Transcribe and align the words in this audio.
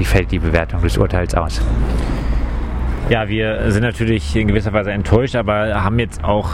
wie 0.00 0.04
fällt 0.06 0.32
die 0.32 0.38
Bewertung 0.38 0.80
des 0.80 0.96
Urteils 0.96 1.34
aus? 1.34 1.60
Ja, 3.10 3.28
wir 3.28 3.72
sind 3.72 3.82
natürlich 3.82 4.36
in 4.36 4.46
gewisser 4.46 4.72
Weise 4.72 4.92
enttäuscht, 4.92 5.34
aber 5.34 5.82
haben 5.82 5.98
jetzt 5.98 6.22
auch 6.22 6.50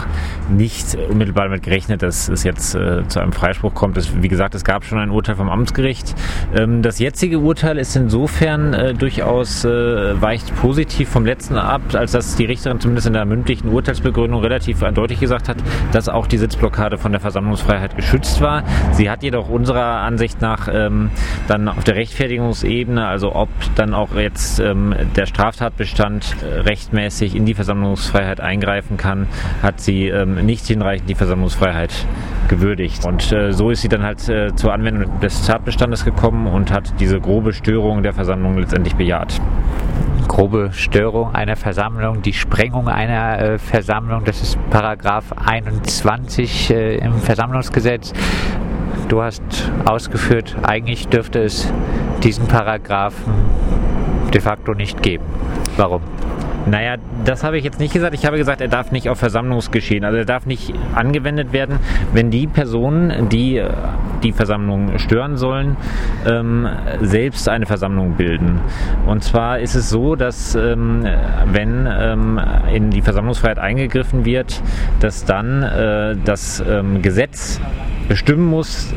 nicht 0.49 0.97
unmittelbar 1.07 1.43
damit 1.43 1.61
gerechnet, 1.61 2.01
dass 2.01 2.29
es 2.29 2.43
jetzt 2.43 2.73
äh, 2.73 3.07
zu 3.07 3.19
einem 3.19 3.31
Freispruch 3.31 3.75
kommt. 3.75 3.95
Es, 3.95 4.23
wie 4.23 4.27
gesagt, 4.27 4.55
es 4.55 4.63
gab 4.63 4.83
schon 4.83 4.97
ein 4.97 5.11
Urteil 5.11 5.35
vom 5.35 5.49
Amtsgericht. 5.49 6.15
Ähm, 6.55 6.81
das 6.81 6.97
jetzige 6.97 7.37
Urteil 7.37 7.77
ist 7.77 7.95
insofern 7.95 8.73
äh, 8.73 8.95
durchaus 8.95 9.65
äh, 9.65 10.19
weicht 10.19 10.55
positiv 10.55 11.09
vom 11.09 11.27
letzten 11.27 11.57
ab, 11.57 11.81
als 11.93 12.13
dass 12.13 12.35
die 12.37 12.45
Richterin 12.45 12.79
zumindest 12.79 13.05
in 13.05 13.13
der 13.13 13.25
mündlichen 13.25 13.69
Urteilsbegründung 13.69 14.41
relativ 14.41 14.81
eindeutig 14.81 15.19
gesagt 15.19 15.49
hat, 15.49 15.57
dass 15.91 16.09
auch 16.09 16.25
die 16.25 16.39
Sitzblockade 16.39 16.97
von 16.97 17.11
der 17.11 17.21
Versammlungsfreiheit 17.21 17.95
geschützt 17.95 18.41
war. 18.41 18.63
Sie 18.93 19.11
hat 19.11 19.21
jedoch 19.21 19.47
unserer 19.47 19.99
Ansicht 19.99 20.41
nach 20.41 20.67
ähm, 20.73 21.11
dann 21.47 21.67
auf 21.67 21.83
der 21.83 21.97
Rechtfertigungsebene, 21.97 23.05
also 23.05 23.35
ob 23.35 23.49
dann 23.75 23.93
auch 23.93 24.15
jetzt 24.15 24.59
ähm, 24.59 24.95
der 25.15 25.27
Straftatbestand 25.27 26.35
rechtmäßig 26.47 27.35
in 27.35 27.45
die 27.45 27.53
Versammlungsfreiheit 27.53 28.39
eingreifen 28.39 28.97
kann, 28.97 29.27
hat 29.61 29.79
sie 29.79 30.07
ähm, 30.07 30.45
nicht 30.45 30.65
hinreichend 30.65 31.09
die 31.09 31.15
Versammlungsfreiheit 31.15 31.93
gewürdigt. 32.47 33.05
Und 33.05 33.31
äh, 33.31 33.51
so 33.51 33.69
ist 33.69 33.81
sie 33.81 33.89
dann 33.89 34.03
halt 34.03 34.27
äh, 34.29 34.55
zur 34.55 34.73
Anwendung 34.73 35.19
des 35.19 35.45
Tatbestandes 35.45 36.05
gekommen 36.05 36.47
und 36.47 36.71
hat 36.71 36.93
diese 36.99 37.19
grobe 37.19 37.53
Störung 37.53 38.03
der 38.03 38.13
Versammlung 38.13 38.57
letztendlich 38.57 38.95
bejaht 38.95 39.39
grobe 40.27 40.71
Störung 40.73 41.33
einer 41.33 41.55
Versammlung, 41.55 42.21
die 42.21 42.33
Sprengung 42.33 42.87
einer 42.87 43.39
äh, 43.39 43.57
Versammlung, 43.57 44.23
das 44.25 44.41
ist 44.41 44.57
Paragraph 44.69 45.31
21 45.31 46.69
äh, 46.69 46.97
im 46.97 47.13
Versammlungsgesetz. 47.13 48.13
Du 49.07 49.21
hast 49.21 49.71
ausgeführt, 49.85 50.55
eigentlich 50.63 51.07
dürfte 51.07 51.41
es 51.41 51.71
diesen 52.23 52.45
Paragraphen 52.47 53.33
de 54.33 54.41
facto 54.41 54.73
nicht 54.73 55.01
geben. 55.01 55.23
Warum? 55.77 56.01
Naja, 56.69 56.97
das 57.23 57.45
habe 57.45 57.57
ich 57.57 57.63
jetzt 57.63 57.79
nicht 57.79 57.93
gesagt. 57.93 58.13
Ich 58.13 58.25
habe 58.25 58.37
gesagt, 58.37 58.59
er 58.59 58.67
darf 58.67 58.91
nicht 58.91 59.07
auf 59.07 59.17
Versammlungsgeschehen, 59.19 60.03
also 60.03 60.17
er 60.17 60.25
darf 60.25 60.45
nicht 60.45 60.73
angewendet 60.95 61.53
werden, 61.53 61.79
wenn 62.13 62.29
die 62.29 62.45
Personen, 62.45 63.29
die 63.29 63.57
äh, 63.57 63.69
die 64.23 64.33
Versammlung 64.33 64.97
stören 64.97 65.37
sollen, 65.37 65.77
ähm, 66.25 66.67
selbst 67.01 67.47
eine 67.47 67.65
Versammlung 67.65 68.15
bilden. 68.15 68.59
Und 69.05 69.23
zwar 69.23 69.59
ist 69.59 69.75
es 69.75 69.89
so, 69.89 70.15
dass 70.15 70.55
ähm, 70.55 71.05
wenn 71.45 71.87
ähm, 71.89 72.41
in 72.73 72.89
die 72.89 73.01
Versammlungsfreiheit 73.01 73.59
eingegriffen 73.59 74.25
wird, 74.25 74.61
dass 74.99 75.23
dann 75.23 75.63
äh, 75.63 76.15
das 76.25 76.63
ähm, 76.67 77.01
Gesetz 77.01 77.61
bestimmen 78.07 78.45
muss, 78.45 78.93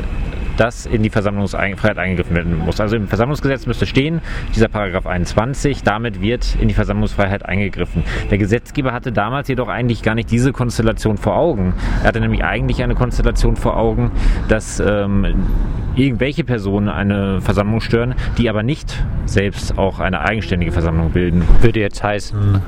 dass 0.57 0.85
in 0.85 1.03
die 1.03 1.09
Versammlungsfreiheit 1.09 1.97
eingegriffen 1.97 2.35
werden 2.35 2.57
muss. 2.57 2.79
Also 2.79 2.95
im 2.95 3.07
Versammlungsgesetz 3.07 3.65
müsste 3.65 3.85
stehen, 3.85 4.21
dieser 4.55 4.67
Paragraph 4.67 5.05
21, 5.05 5.83
damit 5.83 6.21
wird 6.21 6.55
in 6.59 6.67
die 6.67 6.73
Versammlungsfreiheit 6.73 7.45
eingegriffen. 7.45 8.03
Der 8.29 8.37
Gesetzgeber 8.37 8.93
hatte 8.93 9.11
damals 9.11 9.47
jedoch 9.47 9.67
eigentlich 9.67 10.03
gar 10.03 10.15
nicht 10.15 10.31
diese 10.31 10.51
Konstellation 10.51 11.17
vor 11.17 11.35
Augen. 11.35 11.73
Er 12.01 12.07
hatte 12.09 12.19
nämlich 12.19 12.43
eigentlich 12.43 12.83
eine 12.83 12.95
Konstellation 12.95 13.55
vor 13.55 13.77
Augen, 13.77 14.11
dass 14.47 14.79
ähm, 14.79 15.47
irgendwelche 15.95 16.43
Personen 16.43 16.89
eine 16.89 17.41
Versammlung 17.41 17.81
stören, 17.81 18.15
die 18.37 18.49
aber 18.49 18.63
nicht 18.63 19.03
selbst 19.25 19.77
auch 19.77 19.99
eine 19.99 20.21
eigenständige 20.21 20.71
Versammlung 20.71 21.11
bilden. 21.11 21.43
Würde 21.61 21.79
jetzt 21.79 22.03
heißen, 22.03 22.61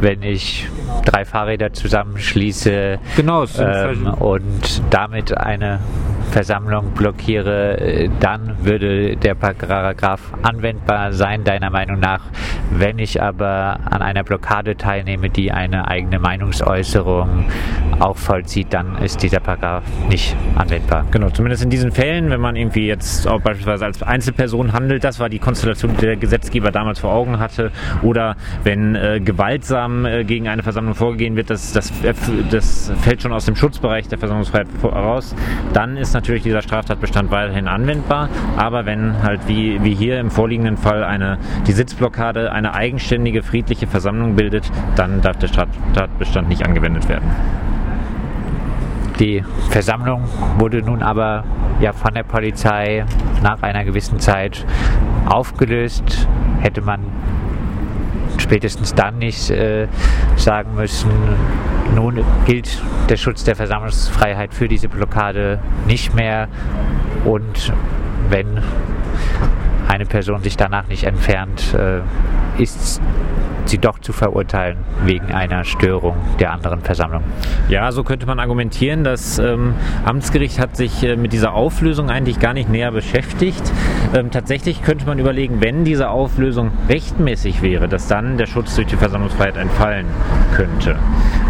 wenn 0.00 0.22
ich 0.22 0.68
drei 1.04 1.24
Fahrräder 1.24 1.72
zusammenschließe 1.72 2.98
genau, 3.16 3.44
ähm, 3.58 4.14
und 4.14 4.82
damit 4.90 5.36
eine 5.36 5.80
Versammlung 6.30 6.92
blockiere, 6.92 7.78
äh, 7.78 8.10
dann 8.20 8.56
würde 8.64 9.16
der 9.16 9.34
Paragraph 9.34 10.20
anwendbar 10.42 11.12
sein, 11.12 11.44
deiner 11.44 11.70
Meinung 11.70 12.00
nach. 12.00 12.20
Wenn 12.70 12.98
ich 12.98 13.22
aber 13.22 13.78
an 13.84 14.02
einer 14.02 14.24
Blockade 14.24 14.76
teilnehme, 14.76 15.30
die 15.30 15.52
eine 15.52 15.88
eigene 15.88 16.18
Meinungsäußerung 16.18 17.46
auch 18.00 18.16
vollzieht, 18.16 18.68
dann 18.70 18.98
ist 18.98 19.22
dieser 19.22 19.40
Paragraph 19.40 19.84
nicht 20.08 20.36
anwendbar. 20.56 21.06
Genau, 21.10 21.30
zumindest 21.30 21.62
in 21.62 21.70
diesen 21.70 21.92
Fällen, 21.92 22.28
wenn 22.30 22.40
man 22.40 22.56
irgendwie 22.56 22.86
jetzt 22.86 23.26
auch 23.26 23.40
beispielsweise 23.40 23.84
als 23.86 24.02
Einzelperson 24.02 24.72
handelt, 24.72 25.04
das 25.04 25.20
war 25.20 25.28
die 25.28 25.38
Konstellation, 25.38 25.92
die 25.96 26.06
der 26.06 26.16
Gesetzgeber 26.16 26.70
damals 26.70 26.98
vor 26.98 27.12
Augen 27.12 27.38
hatte, 27.38 27.70
oder 28.02 28.36
wenn 28.64 28.94
äh, 28.94 29.20
gewaltsam 29.20 30.04
äh, 30.04 30.24
gegen 30.24 30.48
eine 30.48 30.62
Versammlung 30.62 30.94
vorgegeben 30.94 31.36
wird, 31.36 31.50
das, 31.50 31.72
das, 31.72 31.92
das 32.50 32.92
fällt 33.02 33.22
schon 33.22 33.32
aus 33.32 33.44
dem 33.44 33.56
Schutzbereich 33.56 34.08
der 34.08 34.18
Versammlungsfreiheit 34.18 34.66
heraus, 34.82 35.34
dann 35.72 35.96
ist 35.96 36.14
natürlich 36.16 36.42
dieser 36.42 36.62
Straftatbestand 36.62 37.30
weiterhin 37.30 37.68
anwendbar. 37.68 38.28
Aber 38.56 38.86
wenn 38.86 39.22
halt 39.22 39.46
wie, 39.46 39.82
wie 39.84 39.94
hier 39.94 40.18
im 40.18 40.30
vorliegenden 40.30 40.76
Fall 40.76 41.04
eine, 41.04 41.38
die 41.66 41.72
Sitzblockade 41.72 42.50
eine 42.50 42.74
eigenständige 42.74 43.42
friedliche 43.42 43.86
Versammlung 43.86 44.34
bildet, 44.34 44.70
dann 44.96 45.20
darf 45.20 45.36
der 45.38 45.48
Straftatbestand 45.48 46.48
nicht 46.48 46.64
angewendet 46.64 47.08
werden. 47.08 47.30
Die 49.20 49.42
Versammlung 49.70 50.24
wurde 50.58 50.82
nun 50.82 51.02
aber 51.02 51.44
ja 51.80 51.92
von 51.92 52.12
der 52.14 52.22
Polizei 52.22 53.04
nach 53.42 53.62
einer 53.62 53.84
gewissen 53.84 54.18
Zeit 54.18 54.66
aufgelöst. 55.26 56.28
Hätte 56.60 56.82
man 56.82 57.00
spätestens 58.38 58.94
dann 58.94 59.18
nicht 59.18 59.50
äh, 59.50 59.88
sagen 60.36 60.74
müssen, 60.74 61.10
nun 61.96 62.22
gilt 62.44 62.80
der 63.08 63.16
Schutz 63.16 63.42
der 63.42 63.56
Versammlungsfreiheit 63.56 64.54
für 64.54 64.68
diese 64.68 64.88
Blockade 64.88 65.58
nicht 65.86 66.14
mehr 66.14 66.46
und 67.24 67.72
wenn 68.28 68.46
eine 69.88 70.04
Person 70.04 70.42
sich 70.42 70.56
danach 70.56 70.88
nicht 70.88 71.04
entfernt, 71.04 71.74
äh, 71.74 72.00
ist 72.62 73.00
sie 73.68 73.78
doch 73.78 73.98
zu 73.98 74.12
verurteilen 74.12 74.78
wegen 75.04 75.32
einer 75.32 75.64
Störung 75.64 76.16
der 76.38 76.52
anderen 76.52 76.80
Versammlung. 76.82 77.22
Ja, 77.68 77.90
so 77.92 78.04
könnte 78.04 78.26
man 78.26 78.38
argumentieren. 78.38 79.04
Das 79.04 79.38
ähm, 79.38 79.74
Amtsgericht 80.04 80.60
hat 80.60 80.76
sich 80.76 81.02
äh, 81.02 81.16
mit 81.16 81.32
dieser 81.32 81.52
Auflösung 81.52 82.10
eigentlich 82.10 82.38
gar 82.38 82.52
nicht 82.52 82.68
näher 82.68 82.92
beschäftigt. 82.92 83.72
Ähm, 84.14 84.30
tatsächlich 84.30 84.82
könnte 84.82 85.06
man 85.06 85.18
überlegen, 85.18 85.60
wenn 85.60 85.84
diese 85.84 86.10
Auflösung 86.10 86.70
rechtmäßig 86.88 87.62
wäre, 87.62 87.88
dass 87.88 88.06
dann 88.06 88.38
der 88.38 88.46
Schutz 88.46 88.76
durch 88.76 88.86
die 88.86 88.96
Versammlungsfreiheit 88.96 89.56
entfallen 89.56 90.06
könnte. 90.54 90.96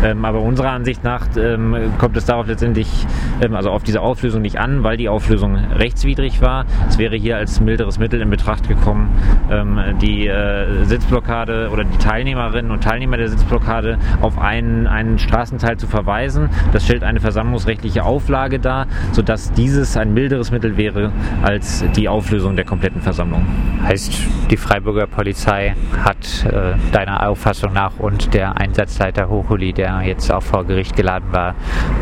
Ähm, 0.04 0.24
aber 0.24 0.40
unserer 0.40 0.70
Ansicht 0.70 1.04
nach 1.04 1.26
ähm, 1.36 1.74
kommt 1.98 2.16
es 2.16 2.26
darauf 2.26 2.46
letztendlich, 2.46 3.06
ähm, 3.40 3.54
also 3.54 3.70
auf 3.70 3.82
diese 3.82 4.00
Auflösung 4.00 4.42
nicht 4.42 4.58
an, 4.58 4.82
weil 4.82 4.96
die 4.96 5.08
Auflösung 5.08 5.56
rechtswidrig 5.56 6.42
war. 6.42 6.64
Es 6.88 6.98
wäre 6.98 7.16
hier 7.16 7.36
als 7.36 7.60
milderes 7.60 7.98
Mittel 7.98 8.20
in 8.20 8.30
Betracht 8.30 8.68
gekommen, 8.68 9.10
ähm, 9.50 9.80
die 10.00 10.26
äh, 10.26 10.84
Sitzblockade 10.84 11.70
oder 11.72 11.84
die 11.84 11.98
Teilnehmerinnen 11.98 12.70
und 12.70 12.84
Teilnehmer 12.84 13.16
der 13.16 13.28
Sitzblockade 13.28 13.98
auf 14.20 14.38
einen, 14.38 14.86
einen 14.86 15.18
Straßenteil 15.18 15.76
zu 15.76 15.86
verweisen. 15.86 16.50
Das 16.72 16.84
stellt 16.84 17.02
eine 17.02 17.20
versammlungsrechtliche 17.20 18.04
Auflage 18.04 18.58
dar, 18.58 18.86
sodass 19.12 19.52
dieses 19.52 19.96
ein 19.96 20.12
milderes 20.12 20.50
Mittel 20.50 20.76
wäre 20.76 21.12
als 21.42 21.84
die 21.96 22.08
Auflösung 22.08 22.56
der 22.56 22.64
kompletten 22.64 23.00
Versammlung. 23.00 23.46
Heißt, 23.82 24.12
die 24.50 24.56
Freiburger 24.56 25.06
Polizei 25.06 25.74
hat 26.04 26.44
äh, 26.44 26.74
deiner 26.92 27.28
Auffassung 27.28 27.72
nach 27.72 27.98
und 27.98 28.34
der 28.34 28.56
Einsatzleiter 28.58 29.28
Hochuli, 29.28 29.72
der 29.72 29.85
jetzt 30.02 30.30
auch 30.32 30.42
vor 30.42 30.64
Gericht 30.64 30.96
geladen 30.96 31.32
war, 31.32 31.54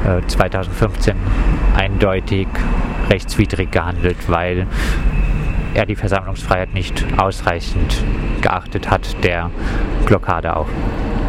äh, 0.07 0.27
2015 0.27 1.17
eindeutig 1.77 2.49
rechtswidrig 3.11 3.71
gehandelt, 3.71 4.17
weil 4.29 4.67
er 5.75 5.87
die 5.87 5.97
Versammlungsfreiheit 5.97 6.73
nicht 6.73 7.05
ausreichend 7.17 8.03
geachtet 8.41 8.91
hat, 8.91 9.23
der 9.25 9.51
Blockade 10.07 10.57
auch. 10.57 10.69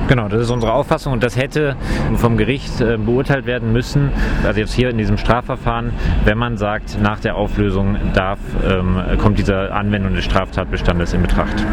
Genau, 0.08 0.28
das 0.28 0.42
ist 0.42 0.52
unsere 0.52 0.72
Auffassung 0.72 1.14
und 1.14 1.24
das 1.24 1.36
hätte 1.36 1.76
vom 2.18 2.38
Gericht 2.38 2.80
äh, 2.80 2.98
beurteilt 2.98 3.48
werden 3.48 3.74
müssen, 3.74 4.12
also 4.46 4.60
jetzt 4.60 4.74
hier 4.74 4.92
in 4.92 5.00
diesem 5.00 5.18
Strafverfahren, 5.18 5.94
wenn 6.26 6.38
man 6.38 6.58
sagt, 6.58 7.02
nach 7.02 7.20
der 7.20 7.36
Auflösung 7.36 7.98
darf, 8.14 8.38
ähm, 8.64 9.02
kommt 9.18 9.40
diese 9.40 9.74
Anwendung 9.74 10.14
des 10.14 10.24
Straftatbestandes 10.26 11.14
in 11.14 11.24
Betracht. 11.24 11.66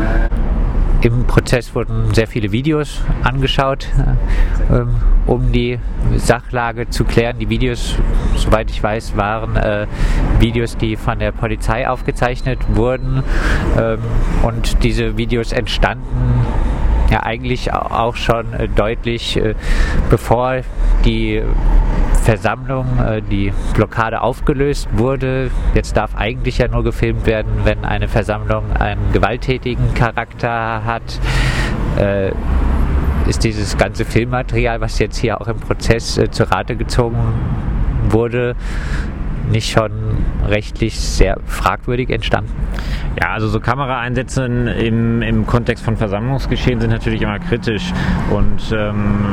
Im 1.02 1.26
Prozess 1.26 1.74
wurden 1.74 2.14
sehr 2.14 2.28
viele 2.28 2.52
Videos 2.52 3.00
angeschaut, 3.24 3.88
äh, 4.70 4.82
um 5.26 5.50
die 5.50 5.80
Sachlage 6.16 6.90
zu 6.90 7.04
klären. 7.04 7.40
Die 7.40 7.48
Videos, 7.48 7.96
soweit 8.36 8.70
ich 8.70 8.80
weiß, 8.80 9.16
waren 9.16 9.56
äh, 9.56 9.88
Videos, 10.38 10.76
die 10.76 10.94
von 10.94 11.18
der 11.18 11.32
Polizei 11.32 11.88
aufgezeichnet 11.88 12.60
wurden. 12.76 13.24
Ähm, 13.76 13.98
und 14.42 14.84
diese 14.84 15.16
Videos 15.16 15.50
entstanden 15.50 16.46
ja 17.10 17.24
eigentlich 17.24 17.72
auch 17.72 18.14
schon 18.14 18.52
äh, 18.52 18.68
deutlich, 18.68 19.36
äh, 19.36 19.54
bevor 20.08 20.60
die 21.04 21.42
Versammlung, 22.22 22.86
äh, 22.98 23.20
die 23.20 23.52
Blockade 23.74 24.20
aufgelöst 24.20 24.88
wurde. 24.92 25.50
Jetzt 25.74 25.96
darf 25.96 26.14
eigentlich 26.14 26.58
ja 26.58 26.68
nur 26.68 26.84
gefilmt 26.84 27.26
werden, 27.26 27.52
wenn 27.64 27.84
eine 27.84 28.08
Versammlung 28.08 28.72
einen 28.72 29.12
gewalttätigen 29.12 29.92
Charakter 29.94 30.84
hat. 30.84 31.02
Äh, 31.98 32.32
ist 33.28 33.44
dieses 33.44 33.76
ganze 33.76 34.04
Filmmaterial, 34.04 34.80
was 34.80 34.98
jetzt 34.98 35.16
hier 35.18 35.40
auch 35.40 35.48
im 35.48 35.56
Prozess 35.56 36.18
äh, 36.18 36.30
zur 36.30 36.50
Rate 36.50 36.76
gezogen 36.76 37.18
wurde, 38.08 38.56
nicht 39.52 39.70
schon 39.70 39.92
rechtlich 40.46 40.98
sehr 40.98 41.38
fragwürdig 41.46 42.10
entstanden? 42.10 42.50
Ja, 43.20 43.30
also 43.30 43.46
so 43.48 43.60
Kameraeinsätze 43.60 44.44
im, 44.44 45.22
im 45.22 45.46
Kontext 45.46 45.84
von 45.84 45.96
Versammlungsgeschehen 45.96 46.80
sind 46.80 46.90
natürlich 46.90 47.22
immer 47.22 47.38
kritisch 47.38 47.92
und 48.30 48.60
ähm, 48.72 49.26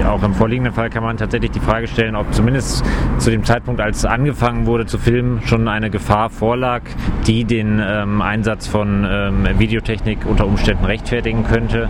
äh, 0.00 0.04
auch 0.06 0.22
im 0.22 0.34
vorliegenden 0.34 0.72
Fall 0.72 0.90
kann 0.90 1.02
man 1.02 1.16
tatsächlich 1.16 1.50
die 1.50 1.60
Frage 1.60 1.86
stellen, 1.86 2.16
ob 2.16 2.32
zumindest 2.32 2.84
zu 3.18 3.30
dem 3.30 3.44
Zeitpunkt, 3.44 3.80
als 3.80 4.04
angefangen 4.04 4.66
wurde 4.66 4.86
zu 4.86 4.98
filmen, 4.98 5.42
schon 5.44 5.68
eine 5.68 5.90
Gefahr 5.90 6.30
vorlag, 6.30 6.82
die 7.26 7.44
den 7.44 7.80
ähm, 7.84 8.22
Einsatz 8.22 8.66
von 8.66 9.06
ähm, 9.08 9.46
Videotechnik 9.58 10.26
unter 10.26 10.46
Umständen 10.46 10.84
rechtfertigen 10.86 11.44
könnte. 11.44 11.88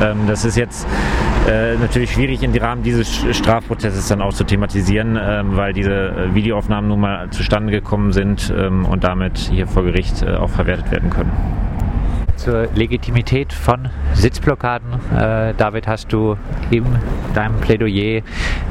Ähm, 0.00 0.20
das 0.26 0.44
ist 0.44 0.56
jetzt 0.56 0.86
äh, 1.48 1.76
natürlich 1.76 2.12
schwierig 2.12 2.42
im 2.42 2.54
Rahmen 2.54 2.82
dieses 2.82 3.24
Strafprozesses 3.32 4.08
dann 4.08 4.20
auch 4.20 4.34
zu 4.34 4.44
thematisieren, 4.44 5.18
ähm, 5.20 5.56
weil 5.56 5.72
diese 5.72 5.92
äh, 5.92 6.34
Videoaufnahmen 6.34 6.88
nun 6.88 7.00
mal 7.00 7.30
zustande 7.30 7.72
gekommen 7.72 8.12
sind 8.12 8.52
ähm, 8.56 8.84
und 8.84 9.04
damit 9.04 9.38
hier 9.38 9.66
vor 9.66 9.84
Gericht 9.84 10.22
äh, 10.22 10.34
auch 10.34 10.50
verwertet 10.50 10.90
werden 10.90 11.10
können 11.10 11.32
zur 12.36 12.68
Legitimität 12.74 13.52
von 13.52 13.88
Sitzblockaden. 14.14 14.92
Äh, 15.12 15.54
David, 15.54 15.88
hast 15.88 16.12
du 16.12 16.36
in 16.70 16.84
deinem 17.34 17.60
Plädoyer 17.60 18.22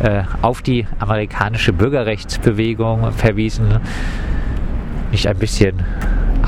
äh, 0.02 0.24
auf 0.42 0.62
die 0.62 0.88
amerikanische 1.00 1.74
Bürgerrechtsbewegung 1.74 3.12
verwiesen. 3.12 3.82
Nicht 5.12 5.28
ein 5.28 5.38
bisschen 5.38 5.84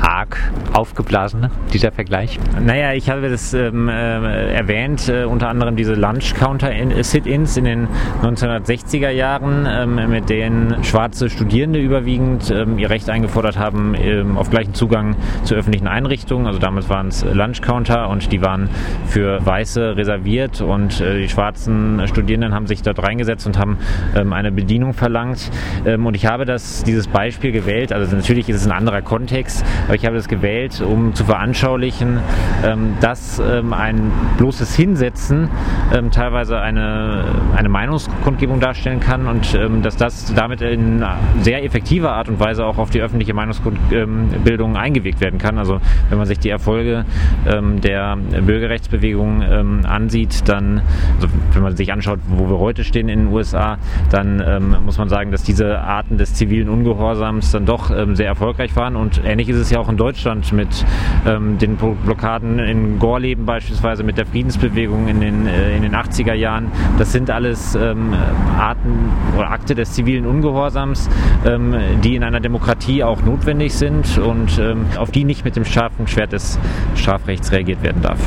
arg 0.02 0.38
aufgeblasen, 0.72 1.50
dieser 1.72 1.92
Vergleich? 1.92 2.38
Naja, 2.60 2.92
ich 2.92 3.10
habe 3.10 3.28
das 3.28 3.54
ähm, 3.54 3.88
äh, 3.88 4.54
erwähnt, 4.54 5.08
äh, 5.08 5.24
unter 5.24 5.48
anderem 5.48 5.76
diese 5.76 5.94
Lunch-Counter-Sit-Ins 5.94 7.56
in 7.56 7.64
den 7.64 7.88
1960er 8.22 9.10
Jahren, 9.10 9.66
ähm, 9.68 10.10
mit 10.10 10.28
denen 10.30 10.82
schwarze 10.84 11.30
Studierende 11.30 11.80
überwiegend 11.80 12.50
ähm, 12.50 12.78
ihr 12.78 12.90
Recht 12.90 13.10
eingefordert 13.10 13.58
haben 13.58 13.94
ähm, 13.94 14.36
auf 14.36 14.50
gleichen 14.50 14.74
Zugang 14.74 15.16
zu 15.44 15.54
öffentlichen 15.54 15.86
Einrichtungen. 15.86 16.46
Also 16.46 16.58
damals 16.58 16.88
waren 16.88 17.08
es 17.08 17.24
Lunch-Counter 17.24 18.08
und 18.08 18.32
die 18.32 18.42
waren 18.42 18.68
für 19.06 19.44
Weiße 19.44 19.96
reserviert 19.96 20.60
und 20.60 21.00
äh, 21.00 21.20
die 21.22 21.28
schwarzen 21.28 22.02
Studierenden 22.06 22.54
haben 22.54 22.66
sich 22.66 22.82
dort 22.82 23.02
reingesetzt 23.02 23.46
und 23.46 23.58
haben 23.58 23.78
ähm, 24.14 24.32
eine 24.32 24.52
Bedienung 24.52 24.92
verlangt. 24.92 25.50
Ähm, 25.84 26.06
und 26.06 26.14
ich 26.14 26.26
habe 26.26 26.44
das, 26.44 26.84
dieses 26.84 27.08
Beispiel 27.08 27.52
gewählt, 27.52 27.92
also 27.92 28.14
natürlich 28.14 28.48
ist 28.48 28.56
es 28.56 28.66
ein 28.66 28.72
anderer 28.72 29.02
Kontext, 29.02 29.64
aber 29.90 29.96
ich 29.96 30.06
habe 30.06 30.14
das 30.14 30.28
gewählt, 30.28 30.80
um 30.80 31.16
zu 31.16 31.24
veranschaulichen, 31.24 32.20
ähm, 32.64 32.94
dass 33.00 33.40
ähm, 33.40 33.72
ein 33.72 34.12
bloßes 34.38 34.76
Hinsetzen 34.76 35.48
ähm, 35.92 36.12
teilweise 36.12 36.60
eine, 36.60 37.24
eine 37.56 37.68
Meinungskundgebung 37.68 38.60
darstellen 38.60 39.00
kann 39.00 39.26
und 39.26 39.58
dass 39.82 39.96
das 39.96 40.32
damit 40.32 40.62
in 40.62 41.04
sehr 41.40 41.64
effektiver 41.64 42.12
Art 42.12 42.28
und 42.28 42.38
Weise 42.38 42.64
auch 42.64 42.78
auf 42.78 42.90
die 42.90 43.00
öffentliche 43.00 43.34
Meinungskundbildung 43.34 44.76
eingewegt 44.76 45.20
werden 45.20 45.40
kann. 45.40 45.58
Also 45.58 45.80
wenn 46.08 46.18
man 46.18 46.28
sich 46.28 46.38
die 46.38 46.50
Erfolge 46.50 47.04
der 47.44 48.16
Bürgerrechtsbewegung 48.16 49.42
ansieht, 49.84 50.48
dann, 50.48 50.82
also 51.16 51.28
wenn 51.52 51.62
man 51.62 51.76
sich 51.76 51.92
anschaut, 51.92 52.20
wo 52.28 52.48
wir 52.48 52.58
heute 52.58 52.84
stehen 52.84 53.08
in 53.08 53.26
den 53.26 53.32
USA, 53.32 53.78
dann 54.10 54.80
muss 54.84 54.98
man 54.98 55.08
sagen, 55.08 55.32
dass 55.32 55.42
diese 55.42 55.80
Arten 55.80 56.18
des 56.18 56.34
zivilen 56.34 56.68
Ungehorsams 56.68 57.50
dann 57.52 57.66
doch 57.66 57.90
sehr 58.14 58.26
erfolgreich 58.26 58.76
waren 58.76 58.96
und 58.96 59.22
ähnlich 59.24 59.48
ist 59.48 59.56
es 59.56 59.69
ja 59.70 59.78
auch 59.78 59.88
in 59.88 59.96
Deutschland 59.96 60.52
mit 60.52 60.84
ähm, 61.26 61.58
den 61.58 61.76
Blockaden 61.76 62.58
in 62.58 62.98
Gorleben 62.98 63.46
beispielsweise, 63.46 64.02
mit 64.02 64.18
der 64.18 64.26
Friedensbewegung 64.26 65.08
in 65.08 65.20
den, 65.20 65.46
äh, 65.46 65.76
in 65.76 65.82
den 65.82 65.94
80er 65.94 66.34
Jahren. 66.34 66.70
Das 66.98 67.12
sind 67.12 67.30
alles 67.30 67.74
ähm, 67.74 68.14
Arten 68.58 69.10
oder 69.36 69.50
Akte 69.50 69.74
des 69.74 69.92
zivilen 69.92 70.26
Ungehorsams, 70.26 71.08
ähm, 71.44 71.74
die 72.02 72.16
in 72.16 72.24
einer 72.24 72.40
Demokratie 72.40 73.04
auch 73.04 73.22
notwendig 73.22 73.74
sind 73.74 74.18
und 74.18 74.58
ähm, 74.58 74.86
auf 74.98 75.10
die 75.10 75.24
nicht 75.24 75.44
mit 75.44 75.56
dem 75.56 75.64
scharfen 75.64 76.06
Schwert 76.06 76.32
des 76.32 76.58
Strafrechts 76.94 77.52
reagiert 77.52 77.82
werden 77.82 78.02
darf 78.02 78.18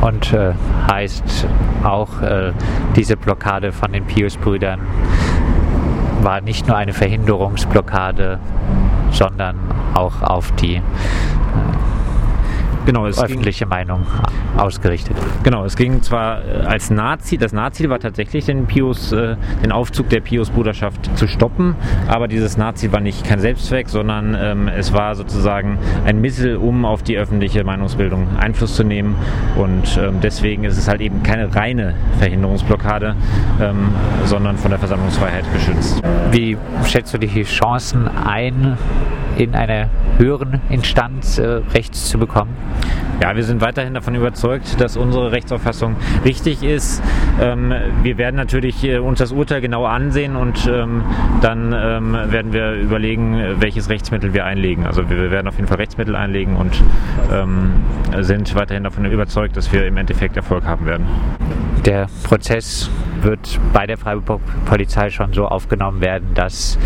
und 0.00 0.32
äh, 0.32 0.52
heißt 0.90 1.46
auch 1.82 2.22
äh, 2.22 2.52
diese 2.96 3.16
Blockade 3.16 3.72
von 3.72 3.92
den 3.92 4.04
Pius-Brüdern 4.04 4.80
war 6.22 6.40
nicht 6.40 6.66
nur 6.66 6.76
eine 6.76 6.92
Verhinderungsblockade, 6.92 8.38
sondern 9.18 9.56
auch 9.94 10.22
auf 10.22 10.52
die 10.52 10.76
äh, 10.76 10.82
genau, 12.88 13.06
öffentliche 13.06 13.64
ging, 13.64 13.68
Meinung 13.68 14.06
ausgerichtet. 14.56 15.16
Genau, 15.42 15.64
es 15.64 15.76
ging 15.76 16.02
zwar 16.02 16.44
äh, 16.44 16.66
als 16.66 16.90
Nazi, 16.90 17.38
das 17.38 17.52
Nazi 17.52 17.88
war 17.88 17.98
tatsächlich 18.00 18.46
den 18.46 18.66
Pius, 18.66 19.12
äh, 19.12 19.36
den 19.62 19.72
Aufzug 19.72 20.08
der 20.08 20.20
Pius-Bruderschaft 20.20 21.16
zu 21.16 21.26
stoppen, 21.26 21.76
aber 22.08 22.28
dieses 22.28 22.56
Nazi 22.56 22.90
war 22.92 23.00
nicht 23.00 23.24
kein 23.24 23.40
Selbstzweck, 23.40 23.88
sondern 23.88 24.36
ähm, 24.38 24.68
es 24.68 24.92
war 24.92 25.14
sozusagen 25.14 25.78
ein 26.04 26.20
Mittel, 26.20 26.56
um 26.56 26.84
auf 26.84 27.02
die 27.02 27.16
öffentliche 27.16 27.64
Meinungsbildung 27.64 28.36
Einfluss 28.38 28.74
zu 28.74 28.84
nehmen 28.84 29.16
und 29.56 29.98
ähm, 29.98 30.20
deswegen 30.22 30.64
ist 30.64 30.78
es 30.78 30.88
halt 30.88 31.00
eben 31.00 31.22
keine 31.22 31.54
reine 31.54 31.94
Verhinderungsblockade, 32.18 33.14
ähm, 33.60 33.90
sondern 34.24 34.56
von 34.56 34.70
der 34.70 34.78
Versammlungsfreiheit 34.78 35.44
geschützt. 35.52 36.02
Wie 36.30 36.56
schätzt 36.86 37.12
du 37.14 37.18
die 37.18 37.42
Chancen 37.42 38.08
ein, 38.08 38.76
in 39.38 39.54
einer 39.54 39.88
höheren 40.18 40.60
Instanz 40.68 41.38
äh, 41.38 41.60
Rechts 41.72 42.08
zu 42.08 42.18
bekommen? 42.18 42.56
Ja, 43.20 43.34
wir 43.34 43.42
sind 43.42 43.60
weiterhin 43.60 43.94
davon 43.94 44.14
überzeugt, 44.14 44.80
dass 44.80 44.96
unsere 44.96 45.32
Rechtsauffassung 45.32 45.96
richtig 46.24 46.62
ist. 46.62 47.02
Ähm, 47.40 47.72
wir 48.02 48.18
werden 48.18 48.36
natürlich 48.36 48.84
äh, 48.84 48.98
uns 48.98 49.18
das 49.18 49.32
Urteil 49.32 49.60
genau 49.60 49.84
ansehen 49.86 50.36
und 50.36 50.68
ähm, 50.72 51.02
dann 51.40 51.74
ähm, 51.76 52.16
werden 52.30 52.52
wir 52.52 52.74
überlegen, 52.74 53.56
welches 53.60 53.88
Rechtsmittel 53.88 54.34
wir 54.34 54.44
einlegen. 54.44 54.86
Also 54.86 55.08
wir 55.10 55.30
werden 55.30 55.48
auf 55.48 55.56
jeden 55.56 55.68
Fall 55.68 55.78
Rechtsmittel 55.78 56.14
einlegen 56.14 56.56
und 56.56 56.82
ähm, 57.32 57.72
sind 58.20 58.54
weiterhin 58.54 58.84
davon 58.84 59.04
überzeugt, 59.04 59.56
dass 59.56 59.72
wir 59.72 59.86
im 59.86 59.96
Endeffekt 59.96 60.36
Erfolg 60.36 60.64
haben 60.64 60.86
werden. 60.86 61.06
Der 61.84 62.06
Prozess 62.22 62.90
wird 63.22 63.58
bei 63.72 63.86
der 63.86 63.98
Freiburg 63.98 64.40
Polizei 64.64 65.10
schon 65.10 65.32
so 65.32 65.46
aufgenommen 65.46 66.00
werden, 66.00 66.34
dass 66.34 66.78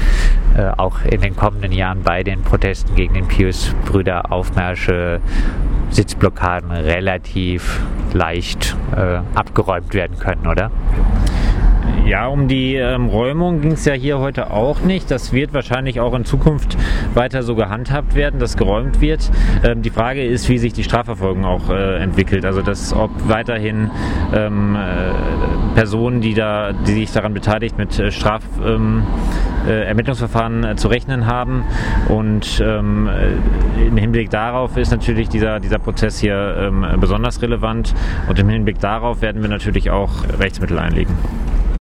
äh, 0.57 0.71
auch 0.77 1.01
in 1.05 1.21
den 1.21 1.37
kommenden 1.37 1.73
Jahren 1.73 2.03
bei 2.03 2.23
den 2.23 2.43
Protesten 2.43 2.95
gegen 2.95 3.15
den 3.15 3.29
Pius-Brüder-Aufmärsche 3.29 5.21
Sitzblockaden 5.91 6.71
relativ 6.71 7.81
leicht 8.13 8.77
äh, 8.97 9.19
abgeräumt 9.35 9.93
werden 9.95 10.19
können, 10.19 10.47
oder? 10.47 10.71
Ja, 12.07 12.27
um 12.27 12.49
die 12.49 12.75
ähm, 12.75 13.07
Räumung 13.07 13.61
ging 13.61 13.73
es 13.73 13.85
ja 13.85 13.93
hier 13.93 14.19
heute 14.19 14.51
auch 14.51 14.81
nicht. 14.81 15.11
Das 15.11 15.33
wird 15.33 15.55
wahrscheinlich 15.55 16.01
auch 16.01 16.15
in 16.15 16.25
Zukunft 16.25 16.77
weiter 17.15 17.43
so 17.43 17.55
gehandhabt 17.55 18.15
werden, 18.15 18.41
dass 18.41 18.57
geräumt 18.57 19.01
wird. 19.01 19.31
Ähm, 19.63 19.83
die 19.83 19.91
Frage 19.91 20.25
ist, 20.25 20.49
wie 20.49 20.59
sich 20.59 20.73
die 20.73 20.83
Strafverfolgung 20.83 21.45
auch 21.45 21.71
äh, 21.71 21.99
entwickelt. 21.99 22.45
Also 22.45 22.61
dass 22.61 22.93
ob 22.93 23.11
weiterhin 23.29 23.91
ähm, 24.35 24.77
äh, 24.77 25.13
Personen, 25.75 26.21
die 26.21 26.35
da, 26.35 26.73
die 26.73 26.93
sich 26.93 27.13
daran 27.13 27.35
beteiligt, 27.35 27.79
mit 27.79 27.99
äh, 27.99 28.11
Straf 28.11 28.43
ähm, 28.65 29.03
äh, 29.67 29.91
äh, 29.91 30.77
zu 30.77 30.89
rechnen 30.89 31.27
haben. 31.27 31.65
Und 32.09 32.63
ähm, 32.65 33.09
im 33.87 33.97
Hinblick 33.97 34.31
darauf 34.31 34.77
ist 34.77 34.91
natürlich 34.91 35.29
dieser, 35.29 35.61
dieser 35.61 35.79
Prozess 35.79 36.19
hier 36.19 36.57
ähm, 36.59 36.87
besonders 36.99 37.43
relevant. 37.43 37.95
Und 38.29 38.39
im 38.39 38.49
Hinblick 38.49 38.81
darauf 38.81 39.23
werden 39.23 39.43
wir 39.43 39.49
natürlich 39.49 39.91
auch 39.91 40.11
Rechtsmittel 40.39 40.79
einlegen. 40.79 41.15